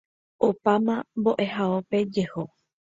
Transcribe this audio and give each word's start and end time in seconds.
Opáma 0.47 0.95
mbo'ehaópe 1.19 1.97
jeho. 2.13 2.43